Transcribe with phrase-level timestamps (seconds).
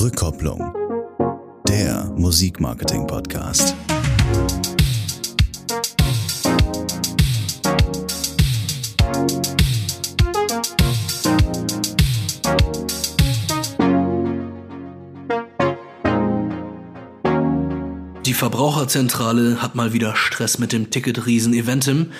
[0.00, 0.74] Rückkopplung.
[1.68, 3.74] Der Musikmarketing-Podcast.
[18.24, 22.12] Die Verbraucherzentrale hat mal wieder Stress mit dem Ticketriesen Eventim.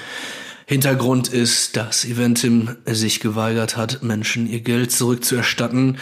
[0.66, 5.96] Hintergrund ist, dass Eventim sich geweigert hat, Menschen ihr Geld zurückzuerstatten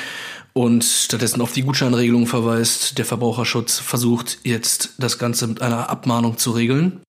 [0.58, 2.98] und stattdessen auf die Gutscheinregelung verweist.
[2.98, 7.00] Der Verbraucherschutz versucht jetzt das Ganze mit einer Abmahnung zu regeln.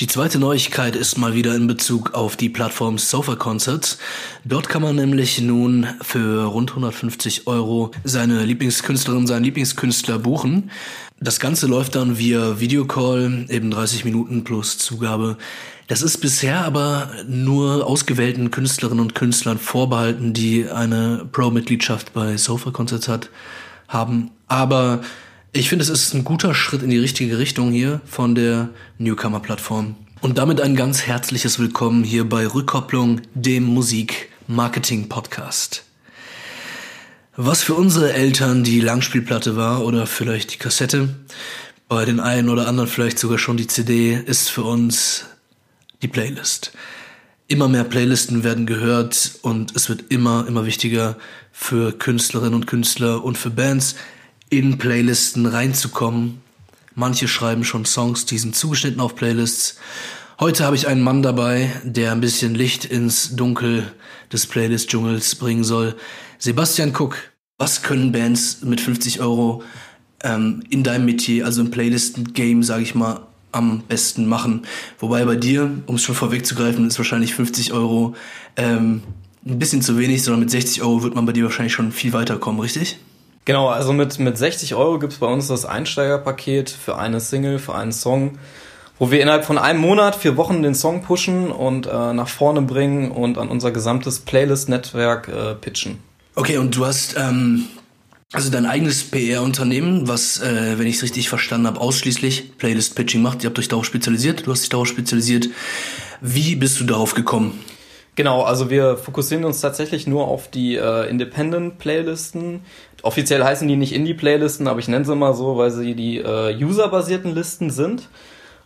[0.00, 3.98] Die zweite Neuigkeit ist mal wieder in Bezug auf die Plattform Sofa Concerts.
[4.44, 10.70] Dort kann man nämlich nun für rund 150 Euro seine Lieblingskünstlerin, seinen Lieblingskünstler buchen.
[11.18, 15.36] Das Ganze läuft dann via Videocall, eben 30 Minuten plus Zugabe.
[15.88, 22.70] Das ist bisher aber nur ausgewählten Künstlerinnen und Künstlern vorbehalten, die eine Pro-Mitgliedschaft bei Sofa
[22.70, 23.30] Concerts hat,
[23.88, 24.30] haben.
[24.48, 25.00] Aber
[25.52, 29.94] ich finde, es ist ein guter Schritt in die richtige Richtung hier von der Newcomer-Plattform.
[30.20, 35.84] Und damit ein ganz herzliches Willkommen hier bei Rückkopplung, dem Musik-Marketing-Podcast.
[37.34, 41.16] Was für unsere Eltern die Langspielplatte war oder vielleicht die Kassette,
[41.88, 45.24] bei den einen oder anderen vielleicht sogar schon die CD, ist für uns
[46.02, 46.72] die Playlist.
[47.46, 51.16] Immer mehr Playlisten werden gehört und es wird immer, immer wichtiger
[51.50, 53.96] für Künstlerinnen und Künstler und für Bands
[54.50, 56.42] in Playlisten reinzukommen.
[56.94, 59.76] Manche schreiben schon Songs, die sind zugeschnitten auf Playlists.
[60.40, 63.92] Heute habe ich einen Mann dabei, der ein bisschen Licht ins Dunkel
[64.32, 65.96] des Playlist-Dschungels bringen soll.
[66.38, 67.16] Sebastian Cook,
[67.56, 69.62] was können Bands mit 50 Euro
[70.22, 74.62] ähm, in deinem Metier, also im Playlisten-Game, sage ich mal, am besten machen.
[74.98, 78.14] Wobei bei dir, um es schon vorwegzugreifen, ist wahrscheinlich 50 Euro
[78.56, 79.02] ähm,
[79.46, 82.12] ein bisschen zu wenig, sondern mit 60 Euro wird man bei dir wahrscheinlich schon viel
[82.12, 82.98] weiterkommen, richtig?
[83.44, 87.74] Genau, also mit, mit 60 Euro gibt's bei uns das Einsteigerpaket für eine Single, für
[87.74, 88.38] einen Song,
[88.98, 92.60] wo wir innerhalb von einem Monat, vier Wochen den Song pushen und äh, nach vorne
[92.60, 95.98] bringen und an unser gesamtes Playlist-Netzwerk äh, pitchen.
[96.34, 97.64] Okay, und du hast ähm,
[98.32, 103.42] also dein eigenes PR-Unternehmen, was, äh, wenn ich es richtig verstanden habe, ausschließlich Playlist-Pitching macht.
[103.42, 105.48] Ihr habt euch darauf spezialisiert, du hast dich darauf spezialisiert.
[106.20, 107.58] Wie bist du darauf gekommen?
[108.16, 112.60] Genau, also wir fokussieren uns tatsächlich nur auf die äh, Independent-Playlisten.
[113.02, 116.62] Offiziell heißen die nicht Indie-Playlisten, aber ich nenne sie mal so, weil sie die äh,
[116.62, 118.08] userbasierten Listen sind.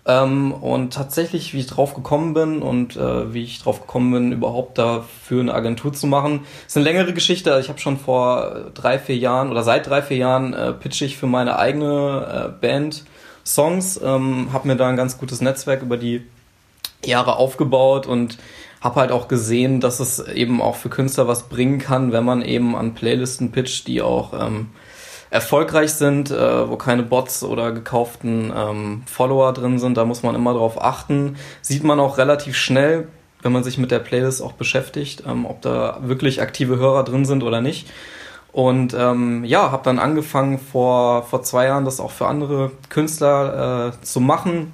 [0.04, 4.32] Ähm, und tatsächlich, wie ich drauf gekommen bin und äh, wie ich drauf gekommen bin,
[4.32, 7.56] überhaupt dafür eine Agentur zu machen, ist eine längere Geschichte.
[7.60, 11.16] Ich habe schon vor drei, vier Jahren oder seit drei, vier Jahren äh, pitche ich
[11.16, 13.04] für meine eigene äh, Band
[13.44, 16.24] Songs, ähm, habe mir da ein ganz gutes Netzwerk über die
[17.04, 18.38] Jahre aufgebaut und
[18.80, 22.42] habe halt auch gesehen, dass es eben auch für Künstler was bringen kann, wenn man
[22.42, 24.70] eben an Playlisten pitcht, die auch ähm,
[25.32, 29.96] erfolgreich sind, äh, wo keine Bots oder gekauften ähm, Follower drin sind.
[29.96, 31.36] Da muss man immer drauf achten.
[31.62, 33.08] Sieht man auch relativ schnell,
[33.40, 37.24] wenn man sich mit der Playlist auch beschäftigt, ähm, ob da wirklich aktive Hörer drin
[37.24, 37.88] sind oder nicht.
[38.52, 43.88] Und ähm, ja, habe dann angefangen vor, vor zwei Jahren das auch für andere Künstler
[43.88, 44.72] äh, zu machen.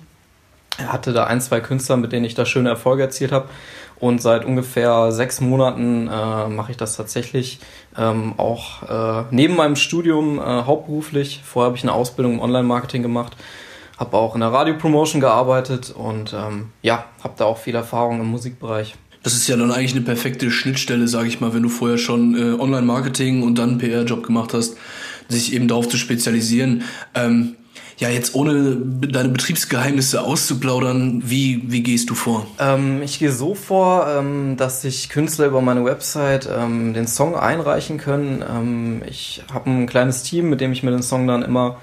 [0.85, 3.49] Hatte da ein, zwei Künstler, mit denen ich da schöne Erfolge erzielt habe.
[4.01, 7.59] Und seit ungefähr sechs Monaten äh, mache ich das tatsächlich
[7.97, 11.41] ähm, auch äh, neben meinem Studium äh, hauptberuflich.
[11.45, 13.37] Vorher habe ich eine Ausbildung im Online-Marketing gemacht,
[13.99, 18.29] habe auch in der Radiopromotion gearbeitet und ähm, ja, habe da auch viel Erfahrung im
[18.29, 18.95] Musikbereich.
[19.25, 22.37] Das ist ja dann eigentlich eine perfekte Schnittstelle, sage ich mal, wenn du vorher schon
[22.37, 24.77] äh, Online-Marketing und dann PR-Job gemacht hast,
[25.29, 26.85] sich eben darauf zu spezialisieren.
[27.15, 27.57] Ähm,
[27.99, 32.47] ja, jetzt ohne deine Betriebsgeheimnisse auszuplaudern, wie, wie gehst du vor?
[32.61, 37.35] Ähm, ich gehe so vor, ähm, dass sich Künstler über meine Website ähm, den Song
[37.35, 38.45] einreichen können.
[38.49, 41.79] Ähm, ich habe ein kleines Team, mit dem ich mir den Song dann immer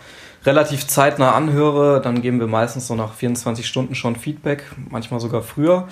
[0.46, 2.00] relativ zeitnah anhöre.
[2.02, 5.90] Dann geben wir meistens so nach 24 Stunden schon Feedback, manchmal sogar früher.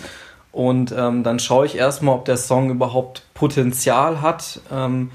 [0.53, 5.11] Und ähm, dann schaue ich erstmal, ob der Song überhaupt Potenzial hat ähm,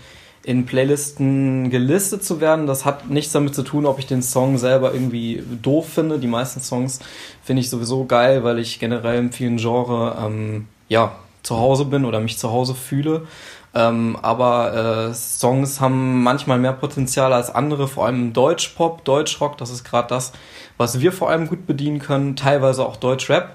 [0.48, 2.66] in Playlisten gelistet zu werden.
[2.66, 6.18] Das hat nichts damit zu tun, ob ich den Song selber irgendwie doof finde.
[6.18, 7.00] Die meisten Songs
[7.44, 11.12] finde ich sowieso geil, weil ich generell in vielen Genres ähm, ja,
[11.42, 13.26] zu Hause bin oder mich zu Hause fühle.
[13.74, 19.68] Ähm, aber äh, Songs haben manchmal mehr Potenzial als andere, vor allem Deutschpop, Deutschrock, das
[19.68, 20.32] ist gerade das,
[20.78, 23.54] was wir vor allem gut bedienen können, teilweise auch Deutschrap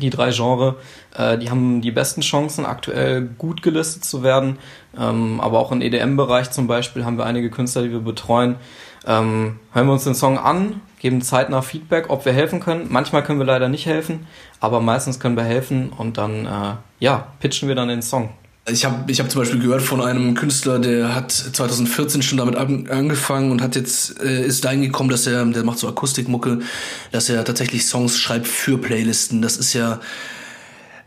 [0.00, 0.74] die drei Genres,
[1.16, 4.58] äh, die haben die besten Chancen, aktuell gut gelistet zu werden.
[4.98, 8.56] Ähm, aber auch im EDM-Bereich zum Beispiel haben wir einige Künstler, die wir betreuen.
[9.06, 12.86] Ähm, hören wir uns den Song an, geben zeitnah Feedback, ob wir helfen können.
[12.88, 14.26] Manchmal können wir leider nicht helfen,
[14.60, 18.30] aber meistens können wir helfen und dann, äh, ja, pitchen wir dann den Song.
[18.70, 22.54] Ich habe ich hab zum Beispiel gehört von einem Künstler, der hat 2014 schon damit
[22.54, 26.60] an, angefangen und hat jetzt äh, ist dahin gekommen, dass er, der macht so Akustikmucke,
[27.10, 29.42] dass er tatsächlich Songs schreibt für Playlisten.
[29.42, 30.00] Das ist ja,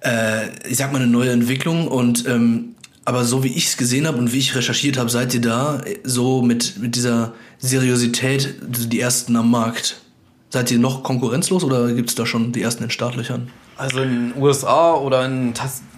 [0.02, 2.75] äh, ich sag mal, eine neue Entwicklung und ähm,
[3.06, 5.81] aber so wie ich es gesehen habe und wie ich recherchiert habe, seid ihr da
[6.04, 10.01] so mit, mit dieser Seriosität die ersten am Markt.
[10.50, 13.50] Seid ihr noch konkurrenzlos oder gibt es da schon die ersten in Startlöchern?
[13.78, 15.54] Also in den USA oder in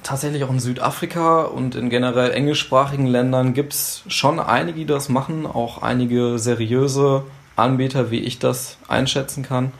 [0.07, 5.09] tatsächlich auch in Südafrika und in generell englischsprachigen Ländern gibt es schon einige, die das
[5.09, 7.23] machen, auch einige seriöse
[7.57, 9.73] Anbieter, wie ich das einschätzen kann.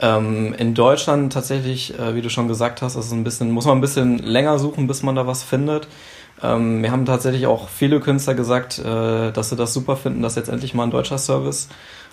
[0.00, 3.76] Ähm, in Deutschland tatsächlich, äh, wie du schon gesagt hast, ist ein bisschen, muss man
[3.76, 5.86] ein bisschen länger suchen, bis man da was findet.
[6.42, 10.36] Ähm, mir haben tatsächlich auch viele Künstler gesagt, äh, dass sie das super finden, dass
[10.36, 11.68] jetzt endlich mal ein deutscher Service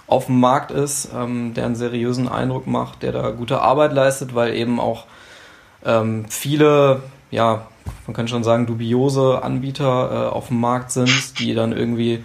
[0.08, 4.36] auf dem Markt ist, ähm, der einen seriösen Eindruck macht, der da gute Arbeit leistet,
[4.36, 5.06] weil eben auch
[5.86, 7.04] ähm, viele,
[7.36, 7.68] ja,
[8.08, 12.24] man kann schon sagen, dubiose Anbieter äh, auf dem Markt sind, die dann irgendwie,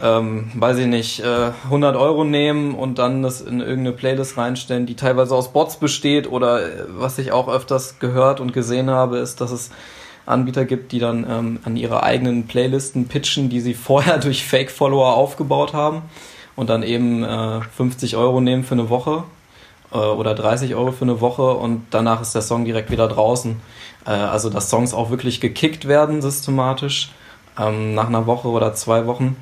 [0.00, 4.86] ähm, weiß ich nicht, äh, 100 Euro nehmen und dann das in irgendeine Playlist reinstellen,
[4.86, 9.18] die teilweise aus Bots besteht oder äh, was ich auch öfters gehört und gesehen habe,
[9.18, 9.70] ist, dass es
[10.24, 15.14] Anbieter gibt, die dann ähm, an ihre eigenen Playlisten pitchen, die sie vorher durch Fake-Follower
[15.14, 16.02] aufgebaut haben
[16.54, 19.24] und dann eben äh, 50 Euro nehmen für eine Woche
[19.92, 23.60] äh, oder 30 Euro für eine Woche und danach ist der Song direkt wieder draußen.
[24.06, 27.12] Äh, also dass Songs auch wirklich gekickt werden systematisch
[27.58, 29.36] ähm, nach einer Woche oder zwei Wochen.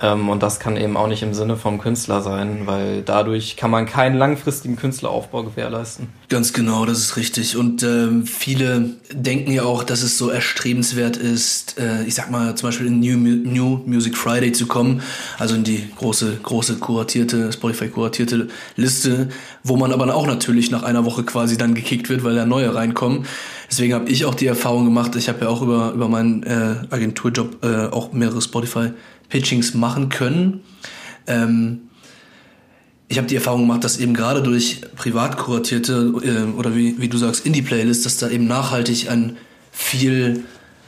[0.00, 3.70] Ähm, und das kann eben auch nicht im Sinne vom Künstler sein, weil dadurch kann
[3.70, 6.08] man keinen langfristigen Künstleraufbau gewährleisten.
[6.28, 7.56] Ganz genau, das ist richtig.
[7.56, 12.56] Und äh, viele denken ja auch, dass es so erstrebenswert ist, äh, ich sag mal
[12.56, 15.02] zum Beispiel in New, New Music Friday zu kommen,
[15.38, 19.28] also in die große, große kuratierte, Spotify kuratierte Liste,
[19.62, 22.74] wo man aber auch natürlich nach einer Woche quasi dann gekickt wird, weil da neue
[22.74, 23.26] reinkommen.
[23.70, 26.76] Deswegen habe ich auch die Erfahrung gemacht, ich habe ja auch über, über meinen äh,
[26.90, 28.90] Agenturjob äh, auch mehrere Spotify
[29.28, 30.60] Pitchings machen können.
[31.26, 31.82] Ähm,
[33.08, 37.08] ich habe die Erfahrung gemacht, dass eben gerade durch privat kuratierte äh, oder wie, wie
[37.08, 39.36] du sagst, Indie-Playlists, dass da eben nachhaltig ein
[39.70, 40.44] viel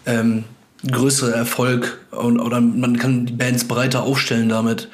[0.06, 0.44] ähm,
[0.90, 4.88] größerer Erfolg und, oder man kann die Bands breiter aufstellen damit.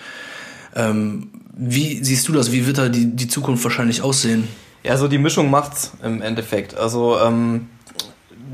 [0.75, 2.51] Ähm, wie siehst du das?
[2.51, 4.49] Wie wird da die, die Zukunft wahrscheinlich aussehen?
[4.83, 6.77] Ja, also die Mischung macht's im Endeffekt.
[6.77, 7.69] Also ähm,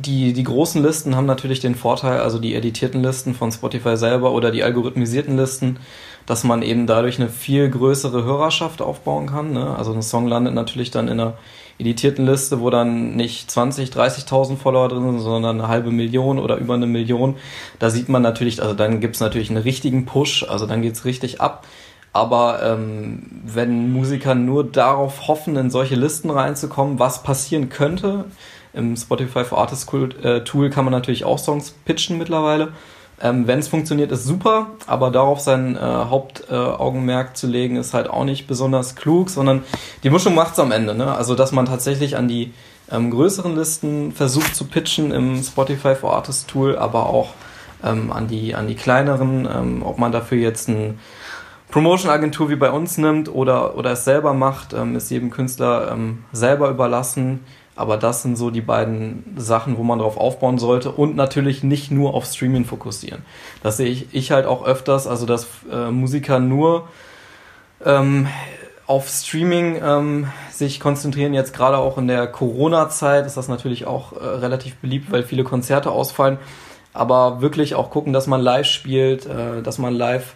[0.00, 4.33] die, die großen Listen haben natürlich den Vorteil, also die editierten Listen von Spotify selber
[4.33, 5.79] oder die algorithmisierten Listen,
[6.27, 9.53] dass man eben dadurch eine viel größere Hörerschaft aufbauen kann.
[9.53, 9.77] Ne?
[9.77, 11.35] Also ein Song landet natürlich dann in einer
[11.79, 16.56] editierten Liste, wo dann nicht 20, 30.000 Follower drin sind, sondern eine halbe Million oder
[16.56, 17.37] über eine Million.
[17.79, 21.41] Da sieht man natürlich, also dann gibt's natürlich einen richtigen Push, also dann geht's richtig
[21.41, 21.67] ab.
[22.12, 28.25] Aber ähm, wenn Musiker nur darauf hoffen, in solche Listen reinzukommen, was passieren könnte,
[28.73, 29.93] im Spotify for Artists
[30.23, 32.73] äh, Tool kann man natürlich auch Songs pitchen mittlerweile.
[33.20, 37.93] Ähm, Wenn es funktioniert, ist super, aber darauf sein äh, Hauptaugenmerk äh, zu legen, ist
[37.93, 39.65] halt auch nicht besonders klug, sondern
[40.05, 40.94] die Mischung macht's am Ende.
[40.94, 41.12] Ne?
[41.12, 42.53] Also, dass man tatsächlich an die
[42.91, 47.31] ähm, größeren Listen versucht zu pitchen im Spotify for Artists Tool, aber auch
[47.82, 50.99] ähm, an, die, an die kleineren, ähm, ob man dafür jetzt ein
[51.71, 56.25] Promotion-Agentur wie bei uns nimmt oder, oder es selber macht, ähm, ist jedem Künstler ähm,
[56.32, 57.41] selber überlassen.
[57.79, 61.93] Aber das sind so die beiden Sachen, wo man drauf aufbauen sollte und natürlich nicht
[61.93, 63.23] nur auf Streaming fokussieren.
[63.63, 66.88] Das sehe ich, ich halt auch öfters, also dass äh, Musiker nur
[67.85, 68.26] ähm,
[68.88, 71.35] auf Streaming ähm, sich konzentrieren.
[71.35, 75.45] Jetzt gerade auch in der Corona-Zeit ist das natürlich auch äh, relativ beliebt, weil viele
[75.45, 76.38] Konzerte ausfallen.
[76.93, 80.35] Aber wirklich auch gucken, dass man live spielt, äh, dass man live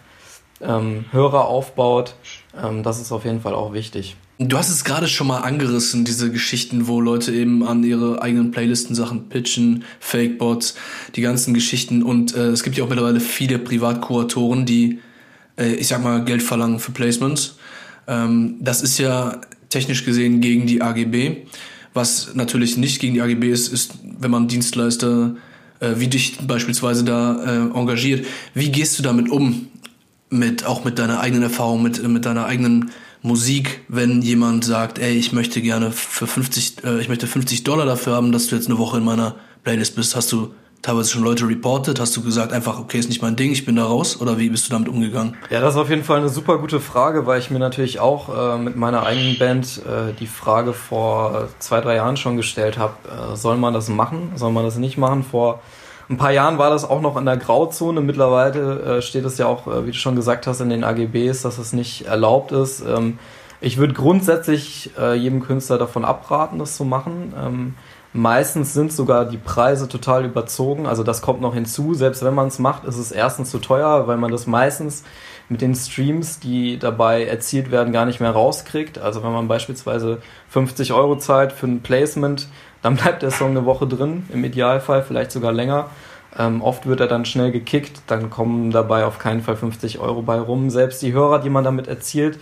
[0.61, 2.15] ähm, Hörer aufbaut.
[2.57, 4.15] Ähm, das ist auf jeden Fall auch wichtig.
[4.39, 8.49] Du hast es gerade schon mal angerissen, diese Geschichten, wo Leute eben an ihre eigenen
[8.49, 10.75] Playlisten Sachen pitchen, Fakebots,
[11.15, 12.01] die ganzen Geschichten.
[12.01, 14.99] Und äh, es gibt ja auch mittlerweile viele Privatkuratoren, die,
[15.55, 17.57] äh, ich sag mal, Geld verlangen für Placements.
[18.07, 21.45] Ähm, das ist ja technisch gesehen gegen die AGB.
[21.93, 25.35] Was natürlich nicht gegen die AGB ist, ist, wenn man Dienstleister
[25.79, 28.25] äh, wie dich beispielsweise da äh, engagiert.
[28.55, 29.67] Wie gehst du damit um?
[30.31, 32.89] Mit, auch mit deiner eigenen Erfahrung, mit, mit deiner eigenen
[33.23, 37.85] Musik, wenn jemand sagt, ey, ich möchte gerne für 50, äh, ich möchte 50 Dollar
[37.85, 41.23] dafür haben, dass du jetzt eine Woche in meiner Playlist bist, hast du teilweise schon
[41.23, 42.01] Leute reported?
[42.01, 44.19] Hast du gesagt einfach, okay, ist nicht mein Ding, ich bin da raus?
[44.19, 45.37] Oder wie bist du damit umgegangen?
[45.49, 48.55] Ja, das ist auf jeden Fall eine super gute Frage, weil ich mir natürlich auch
[48.55, 52.95] äh, mit meiner eigenen Band äh, die Frage vor zwei, drei Jahren schon gestellt habe,
[53.07, 54.33] äh, soll man das machen?
[54.35, 55.23] Soll man das nicht machen?
[55.23, 55.61] Vor
[56.13, 58.01] ein paar Jahren war das auch noch in der Grauzone.
[58.01, 61.41] Mittlerweile äh, steht es ja auch, äh, wie du schon gesagt hast, in den AGBs,
[61.41, 62.81] dass es nicht erlaubt ist.
[62.81, 63.19] Ähm,
[63.61, 67.73] ich würde grundsätzlich äh, jedem Künstler davon abraten, das zu machen, ähm,
[68.15, 70.85] Meistens sind sogar die Preise total überzogen.
[70.85, 71.95] Also das kommt noch hinzu.
[71.95, 75.03] Selbst wenn man es macht, ist es erstens zu teuer, weil man das meistens
[75.49, 78.97] mit den Streams, die dabei erzielt werden, gar nicht mehr rauskriegt.
[78.97, 82.47] Also wenn man beispielsweise 50 Euro zahlt für ein Placement,
[82.81, 85.89] dann bleibt der Song eine Woche drin, im Idealfall vielleicht sogar länger.
[86.37, 90.21] Ähm, oft wird er dann schnell gekickt, dann kommen dabei auf keinen Fall 50 Euro
[90.21, 90.69] bei rum.
[90.69, 92.39] Selbst die Hörer, die man damit erzielt,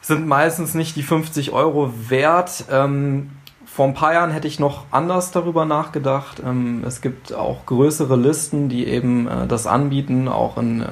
[0.00, 2.64] sind meistens nicht die 50 Euro wert.
[2.70, 3.30] Ähm,
[3.74, 6.42] vor ein paar Jahren hätte ich noch anders darüber nachgedacht.
[6.44, 10.86] Ähm, es gibt auch größere Listen, die eben äh, das anbieten, auch in, äh,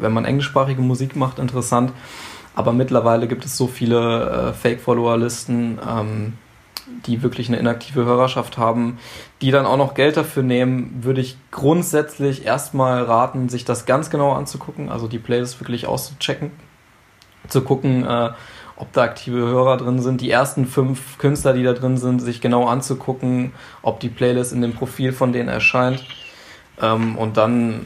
[0.00, 1.92] wenn man englischsprachige Musik macht, interessant.
[2.56, 6.32] Aber mittlerweile gibt es so viele äh, Fake-Follower-Listen, ähm,
[7.06, 8.98] die wirklich eine inaktive Hörerschaft haben,
[9.40, 14.10] die dann auch noch Geld dafür nehmen, würde ich grundsätzlich erstmal raten, sich das ganz
[14.10, 16.50] genau anzugucken, also die Playlist wirklich auszuchecken,
[17.46, 18.04] zu gucken,
[18.78, 22.40] ob da aktive Hörer drin sind, die ersten fünf Künstler, die da drin sind, sich
[22.40, 26.04] genau anzugucken, ob die Playlist in dem Profil von denen erscheint
[26.80, 27.84] ähm, und dann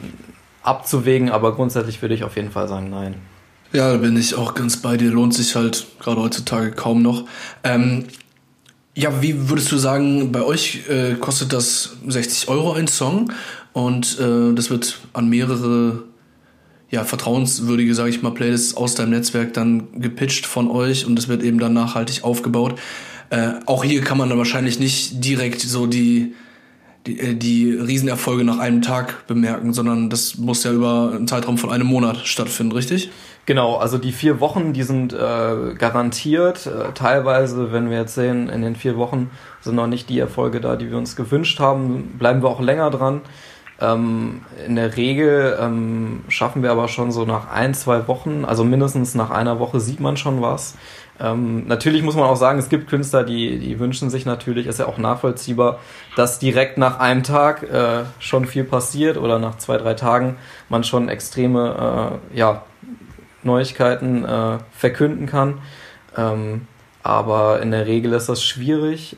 [0.61, 3.15] abzuwägen, aber grundsätzlich würde ich auf jeden Fall sagen, nein.
[3.73, 5.09] Ja, da bin ich auch ganz bei dir.
[5.09, 7.25] Lohnt sich halt gerade heutzutage kaum noch.
[7.63, 8.05] Ähm,
[8.93, 13.33] ja, wie würdest du sagen, bei euch äh, kostet das 60 Euro ein Song
[13.73, 16.03] und äh, das wird an mehrere
[16.93, 21.27] ja, vertrauenswürdige, sage ich mal, Playlists aus deinem Netzwerk dann gepitcht von euch und es
[21.27, 22.79] wird eben dann nachhaltig aufgebaut.
[23.31, 26.35] Äh, auch hier kann man dann wahrscheinlich nicht direkt so die,
[27.07, 31.57] die, äh, die Riesenerfolge nach einem Tag bemerken, sondern das muss ja über einen Zeitraum
[31.57, 33.09] von einem Monat stattfinden, richtig?
[33.47, 36.67] Genau, also die vier Wochen, die sind äh, garantiert.
[36.67, 39.31] Äh, teilweise, wenn wir jetzt sehen, in den vier Wochen
[39.61, 42.91] sind noch nicht die Erfolge da, die wir uns gewünscht haben, bleiben wir auch länger
[42.91, 43.21] dran.
[43.83, 48.63] Ähm, in der Regel ähm, schaffen wir aber schon so nach ein, zwei Wochen, also
[48.63, 50.75] mindestens nach einer Woche sieht man schon was.
[51.19, 54.79] Ähm, natürlich muss man auch sagen, es gibt Künstler, die, die wünschen sich natürlich, ist
[54.79, 55.79] ja auch nachvollziehbar,
[56.15, 60.37] dass direkt nach einem Tag äh, schon viel passiert oder nach zwei, drei Tagen
[60.69, 62.63] man schon extreme äh, ja,
[63.43, 65.59] Neuigkeiten äh, verkünden kann.
[66.15, 66.67] Ähm,
[67.03, 69.17] aber in der Regel ist das schwierig.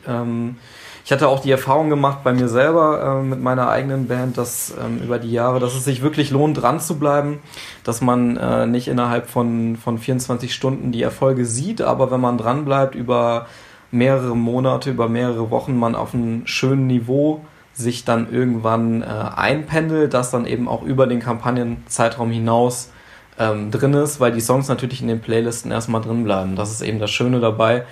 [1.06, 4.74] Ich hatte auch die Erfahrung gemacht bei mir selber äh, mit meiner eigenen Band, dass
[4.76, 7.38] ähm, über die Jahre, dass es sich wirklich lohnt, dran zu bleiben,
[7.84, 12.38] dass man äh, nicht innerhalb von, von 24 Stunden die Erfolge sieht, aber wenn man
[12.38, 13.46] dran bleibt über
[13.92, 20.12] mehrere Monate, über mehrere Wochen, man auf einem schönen Niveau sich dann irgendwann äh, einpendelt,
[20.12, 22.90] das dann eben auch über den Kampagnenzeitraum hinaus
[23.38, 26.56] ähm, drin ist, weil die Songs natürlich in den Playlisten erstmal drin bleiben.
[26.56, 27.84] Das ist eben das Schöne dabei.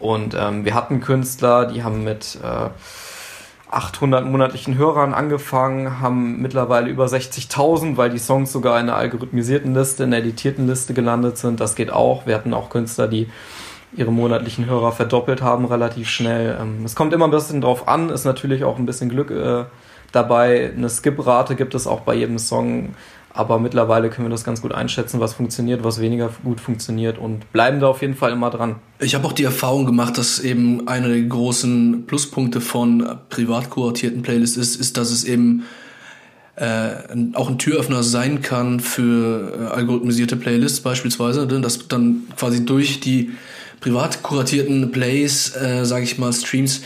[0.00, 2.70] Und ähm, wir hatten Künstler, die haben mit äh,
[3.70, 9.74] 800 monatlichen Hörern angefangen, haben mittlerweile über 60.000, weil die Songs sogar in einer algorithmisierten
[9.74, 11.60] Liste, in einer editierten Liste gelandet sind.
[11.60, 12.26] Das geht auch.
[12.26, 13.28] Wir hatten auch Künstler, die
[13.94, 16.58] ihre monatlichen Hörer verdoppelt haben, relativ schnell.
[16.60, 19.64] Ähm, es kommt immer ein bisschen drauf an, ist natürlich auch ein bisschen Glück äh,
[20.12, 20.72] dabei.
[20.76, 22.94] Eine Skip-Rate gibt es auch bei jedem Song.
[23.32, 27.52] Aber mittlerweile können wir das ganz gut einschätzen, was funktioniert, was weniger gut funktioniert und
[27.52, 28.76] bleiben da auf jeden Fall immer dran.
[28.98, 34.22] Ich habe auch die Erfahrung gemacht, dass eben einer der großen Pluspunkte von privat kuratierten
[34.22, 35.62] Playlists ist, ist, dass es eben
[36.56, 36.90] äh,
[37.34, 41.60] auch ein Türöffner sein kann für äh, algorithmisierte Playlists beispielsweise, ne?
[41.60, 43.30] dass dann quasi durch die
[43.80, 46.82] privat kuratierten Plays, äh, sage ich mal, Streams,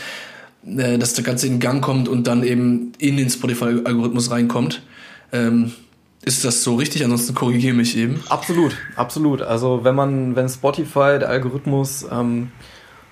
[0.65, 4.83] äh, dass das Ganze in Gang kommt und dann eben in den Spotify-Algorithmus reinkommt.
[5.31, 5.73] Ähm,
[6.25, 7.03] ist das so richtig?
[7.03, 8.21] Ansonsten korrigiere mich eben.
[8.29, 9.41] Absolut, absolut.
[9.41, 12.51] Also wenn man, wenn Spotify, der Algorithmus ähm,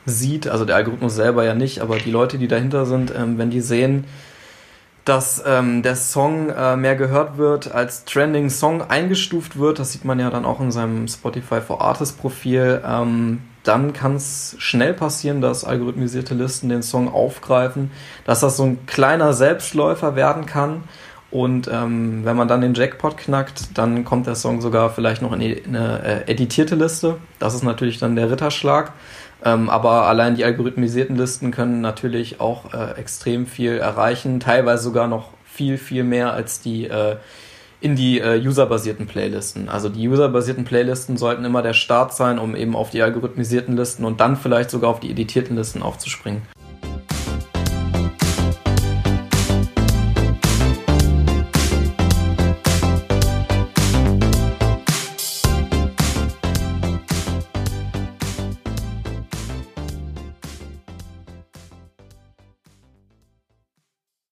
[0.06, 3.52] sieht, also der Algorithmus selber ja nicht, aber die Leute, die dahinter sind, ähm, wenn
[3.52, 4.06] die sehen,
[5.06, 10.06] dass ähm, der Song äh, mehr gehört wird, als Trending Song eingestuft wird, das sieht
[10.06, 14.94] man ja dann auch in seinem Spotify for Artist Profil, ähm, dann kann es schnell
[14.94, 17.92] passieren, dass algorithmisierte Listen den Song aufgreifen,
[18.26, 20.84] dass das so ein kleiner Selbstläufer werden kann
[21.34, 25.34] und ähm, wenn man dann den Jackpot knackt, dann kommt der Song sogar vielleicht noch
[25.34, 27.18] in eine äh, editierte Liste.
[27.40, 28.94] Das ist natürlich dann der Ritterschlag.
[29.44, 35.08] Ähm, aber allein die algorithmisierten Listen können natürlich auch äh, extrem viel erreichen, teilweise sogar
[35.08, 37.16] noch viel, viel mehr als die äh,
[37.82, 39.70] in die äh, userbasierten Playlisten.
[39.70, 44.06] Also die userbasierten Playlisten sollten immer der Start sein, um eben auf die algorithmisierten Listen
[44.06, 46.44] und dann vielleicht sogar auf die editierten Listen aufzuspringen.